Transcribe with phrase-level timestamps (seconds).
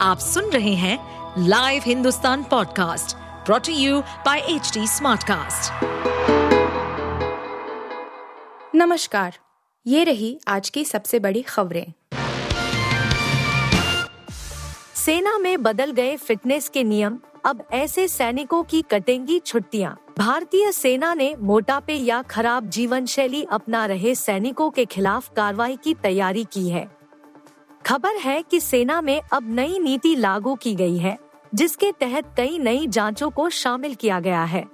[0.00, 0.98] आप सुन रहे हैं
[1.38, 3.16] live Hindustan podcast
[3.46, 5.72] brought to you by H Smartcast.
[8.74, 9.38] नमस्कार,
[9.86, 11.92] ये रही आज की सबसे बड़ी खबरें।
[14.94, 21.14] सेना में बदल गए फिटनेस के नियम, अब ऐसे सैनिकों की कटेंगी छुट्टियाँ। भारतीय सेना
[21.14, 26.68] ने मोटापे या खराब जीवन शैली अपना रहे सैनिकों के खिलाफ कार्रवाई की तैयारी की
[26.68, 26.95] है।
[27.86, 31.16] खबर है कि सेना में अब नई नीति लागू की गई है,
[31.54, 34.64] जिसके तहत कई नई जांचों को शामिल किया गया है।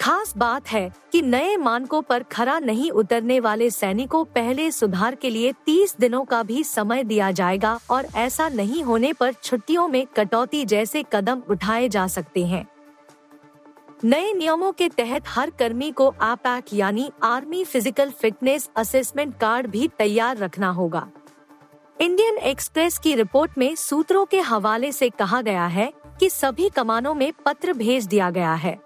[0.00, 5.30] खास बात है कि नए मानकों पर खरा नहीं उतरने वाले सैनिकों पहले सुधार के
[5.30, 10.06] लिए 30 दिनों का भी समय दिया जाएगा और ऐसा नहीं होने पर छुट्टियों में
[10.06, 12.66] कटौती जैसे कदम उठाए जा सकते हैं।
[14.04, 19.88] नए नियमों के तहत हर कर्मी को आपैक यानी army physical fitness assessment card भी
[19.88, 21.06] तैयार रखना होगा।
[22.00, 27.14] इंडियन एक्सप्रेस की रिपोर्ट में सूत्रों के हवाले से कहा गया है कि सभी कमानों
[27.14, 28.78] में पत्र भेज दिया गया है।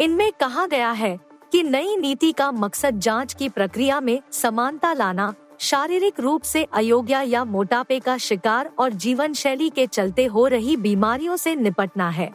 [0.00, 1.18] इनमें कहा गया है
[1.52, 7.22] कि नई नीति का मकसद जाँच की प्रक्रिया में समानता लाना, शारीरिक रूप से अयोग्य
[7.22, 12.30] या मोटापे का शिकार और जीवन शैली के चलते हो रही बीमारियों से निपटना है।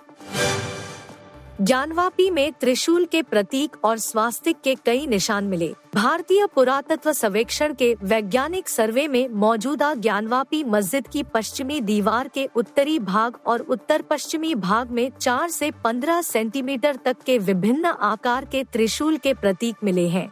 [1.62, 7.96] ज्ञानवापी में त्रिशूल के प्रतीक और स्वास्तिक के कई निशान मिले। भारतीय पुरातत्व सर्वेक्षण के
[8.04, 14.56] वैज्ञानिक सर्वे में मौजूदा ज्ञानवापी मस्जिद की पश्चिमी दीवार के उत्तरी भाग और उत्तर पश्चिमी
[14.56, 20.08] भाग में 4 से 15 सेंटीमीटर तक के विभिन्न आकार के त्रिशूल के प्रतीक मिले
[20.08, 20.32] हैं।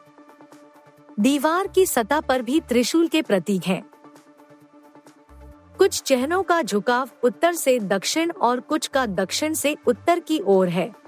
[1.20, 3.84] दीवार की सतह पर भी त्रिशूल के प्रतीक हैं।
[5.78, 10.68] कुछ चिन्हों का झुकाव उत्तर से दक्षिण और कुछ का दक्षिण से उत्तर की ओर
[10.68, 11.05] है।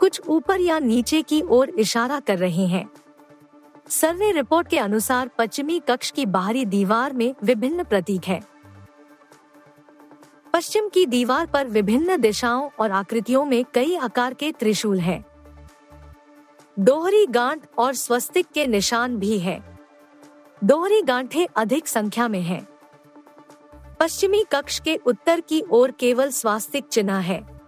[0.00, 2.90] कुछ ऊपर या नीचे की ओर इशारा कर रहे हैं
[3.88, 8.40] सर्वे रिपोर्ट के अनुसार पश्चिमी कक्ष की बाहरी दीवार में विभिन्न प्रतीक हैं।
[10.52, 15.24] पश्चिम की दीवार पर विभिन्न दिशाओं और आकृतियों में कई आकार के त्रिशूल हैं।
[16.78, 19.78] दोहरी गांठ और स्वस्तिक के निशान भी हैं।
[20.64, 22.66] दोहरी गांठें अधिक संख्या में हैं।
[24.00, 27.59] पश्चिमी कक्ष के उत्तर की ओर केवल स्वास्तिक चिन्ह है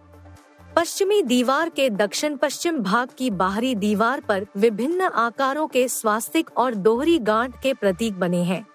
[0.82, 6.74] पश्चिमी दीवार के दक्षिण पश्चिम भाग की बाहरी दीवार पर विभिन्न आकारों के स्वास्तिक और
[6.74, 8.66] दोहरी गांठ के प्रतीक बने हैं।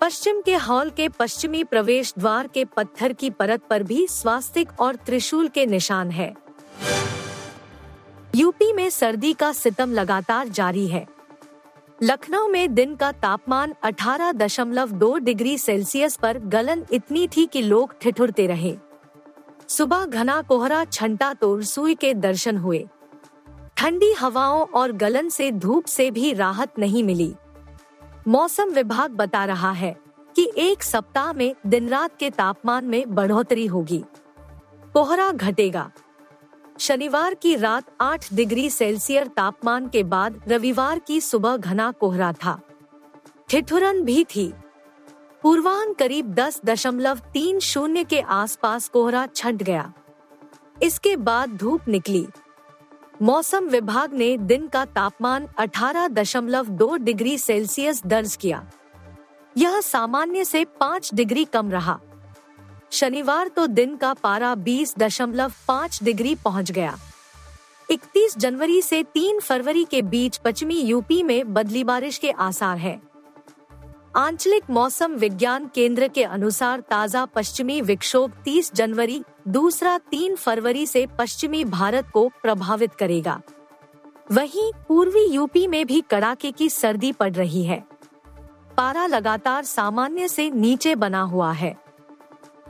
[0.00, 4.96] पश्चिम के हॉल के पश्चिमी प्रवेश द्वार के पत्थर की परत पर भी स्वास्तिक और
[4.96, 6.34] त्रिशूल के निशान है।
[8.34, 11.06] यूपी में सर्दी का सितम लगातार जारी है।
[12.02, 18.46] लखनऊ में दिन का तापमान 18.2 डिग्री सेल्सियस पर गलन इतनी थी कि लोग ठिठुरते
[18.46, 18.87] रहे।
[19.68, 22.88] सुबह घना कोहरा, छंटा तो सुई के दर्शन हुए।
[23.76, 27.34] ठंडी हवाओं और गलन से धूप से भी राहत नहीं मिली।
[28.28, 29.96] मौसम विभाग बता रहा है
[30.36, 34.04] कि एक सप्ताह में दिन रात के तापमान में बढ़ोतरी होगी।
[34.92, 35.90] कोहरा घटेगा।
[36.78, 42.60] शनिवार की रात 8 डिग्री सेल्सियस तापमान के बाद रविवार की सुबह घना कोहरा था।
[43.48, 44.54] ठिठुरन भी थी।
[45.42, 49.92] पूर्वान करीब दस दशमलव तीन शून्य के आसपास कोहरा छंट गया।
[50.82, 52.26] इसके बाद धूप निकली।
[53.22, 58.70] मौसम विभाग ने दिन का तापमान 18.2 डिग्री सेल्सियस दर्ज किया।
[59.56, 62.00] यह सामान्य से 5 डिग्री कम रहा।
[62.90, 66.98] शनिवार तो दिन का पारा 20.5 डिग्री पहुँच गया।
[67.90, 73.07] 31 जनवरी से 3 फरवरी के बीच पश्चिमी यूपी में बदली बारिश के आसार हैं।
[74.18, 81.06] आंचलिक मौसम विज्ञान केंद्र के अनुसार ताज़ा पश्चिमी विक्षोभ 30 जनवरी, दूसरा 3 फरवरी से
[81.18, 83.40] पश्चिमी भारत को प्रभावित करेगा।
[84.32, 87.82] वहीं पूर्वी यूपी में भी कड़ाके की सर्दी पड़ रही है।
[88.76, 91.74] पारा लगातार सामान्य से नीचे बना हुआ है।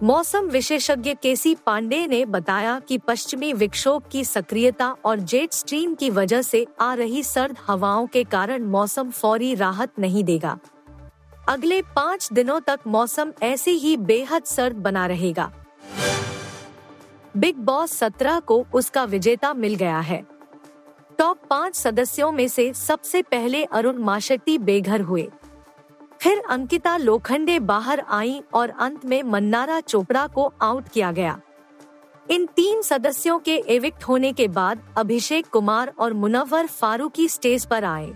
[0.03, 6.11] मौसम विशेषज्ञ केसी पांडे ने बताया कि पश्चिमी विक्षोभ की सक्रियता और जेट स्ट्रीम की
[6.11, 10.59] वजह से आ रही सर्द हवाओं के कारण मौसम फौरी राहत नहीं देगा।
[11.49, 15.51] अगले पाँच दिनों तक मौसम ऐसे ही बेहद सर्द बना रहेगा।
[17.37, 20.23] बिग बॉस सत्रह को उसका विजेता मिल गया है।
[21.19, 25.29] टॉप पाँच सदस्यों में से सबसे पहले अरुण माशेट्टी बेघर हुए।
[26.23, 31.41] फिर अंकिता लोखंडे बाहर आई और अंत में मन्नारा चोपड़ा को आउट किया गया।
[32.31, 37.85] इन तीन सदस्यों के एविक्ट होने के बाद अभिषेक कुमार और मुनव्वर फारूकी स्टेज पर
[37.85, 38.15] आए।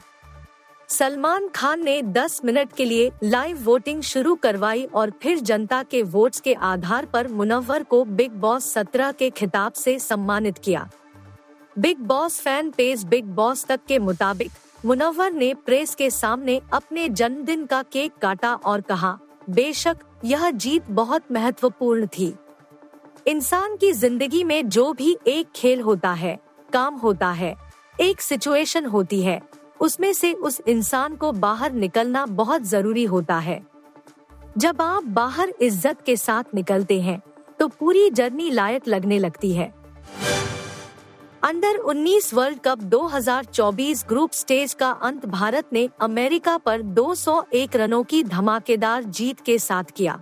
[0.92, 6.02] सलमान खान ने 10 मिनट के लिए लाइव वोटिंग शुरू करवाई और फिर जनता के
[6.02, 10.88] वोट्स के आधार पर मुनव्वर को बिग बॉस 17 के खिताब से सम्मानित किया।
[11.78, 14.50] Bigg Boss fan page Bigg Boss तक के मुताबिक,
[14.84, 19.18] मुनव्वर ने प्रेस के सामने अपने जन्मदिन का केक काटा और कहा,
[19.50, 22.32] बेशक, यह जीत बहुत महत्वपूर्ण थी।
[23.26, 26.38] इंसान की ज़िंदगी में जो भी एक खेल होता है,
[26.72, 27.54] काम होता है,
[28.00, 29.40] एक सिचुएशन होती है
[29.82, 33.60] उसमें से उस इंसान को बाहर निकलना बहुत ज़रूरी होता है।
[34.58, 37.20] जब आप बाहर इज़्ज़त के साथ निकलते हैं
[37.60, 39.72] तो पूरी जर्नी लायक लगने लगती है।
[41.42, 48.02] Under 19 world cup 2024 group stage का अंत भारत ने अमेरिका पर 201 रनों
[48.04, 50.20] की धमाकेदार जीत के साथ किया।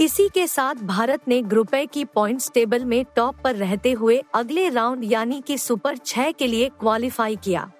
[0.00, 4.22] इसी के साथ भारत ने ग्रुप ए की पॉइंट्स टेबल में टॉप पर रहते हुए
[4.34, 7.70] अगले राउंड यानी कि सुपर छह के लिए क्वालिफाई किया।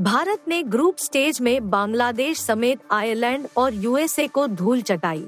[0.00, 5.24] भारत ने ग्रुप स्टेज में बांग्लादेश समेत आयरलैंड और यूएसए को धूल चटाई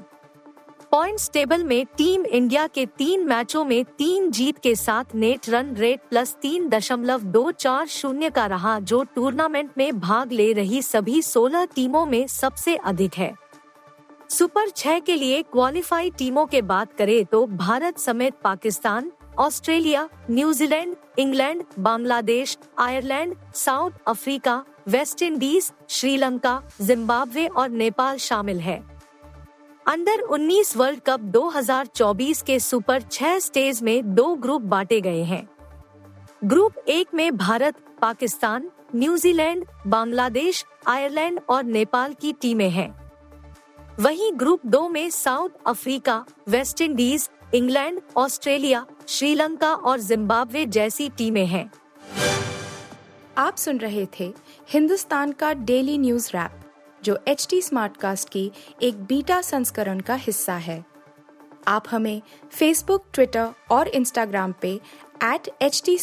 [0.91, 5.75] पॉइंट्स टेबल में टीम इंडिया के तीन मैचों में तीन जीत के साथ नेट रन
[5.75, 10.81] रेट प्लस तीन दशमलव दो चार शून्य का रहा, जो टूर्नामेंट में भाग ले रही
[10.81, 13.33] सभी सोलह टीमों में सबसे अधिक है।
[14.29, 20.95] सुपर छह के लिए क्वालिफाई टीमों के बात करें तो भारत समेत Pakistan Australia New Zealand
[21.19, 28.83] England, Bangladesh, Ireland, South Africa, West Indies, Sri Lanka, Zimbabwe और नेपाल शामिल है।
[29.87, 35.49] अंडर 19 वर्ल्ड कप 2024 के सुपर छह स्टेज में दो ग्रुप बांटे गए हैं।
[36.45, 43.01] ग्रुप एक में Bharat, Pakistan New Zealand Bangladesh, Ireland और नेपाल की टीमें हैं।
[43.99, 51.45] वहीं ग्रुप दो में South Africa, West Indies England, Australia, Sri Lanka और जिम्बाब्वे जैसी टीमें
[51.45, 51.71] हैं।
[53.37, 54.33] आप सुन रहे थे
[54.69, 56.51] हिंदुस्तान का डेली न्यूज़ रैप,
[57.03, 58.51] जो एच टी स्मार्ट कास्ट की
[58.81, 60.85] एक बीटा संस्करण का हिस्सा है।
[61.67, 62.21] आप हमें
[62.51, 64.79] फेसबुक ट्विटर और इंस्टाग्राम पे
[65.23, 65.97] एट एच टी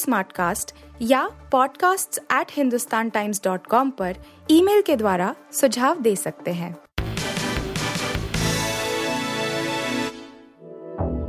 [1.02, 4.16] या podcasts@hindustantimes.com पर
[4.50, 6.87] ईमेल के द्वारा सुझाव दे सकते हैं।